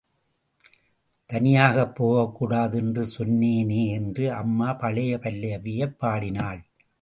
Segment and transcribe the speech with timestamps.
[1.25, 6.63] தனியாகப் போகக் கூடாது என்று சொன்னேனே என்று அம்மா பழைய பல்லவியைப் பாடினாள்.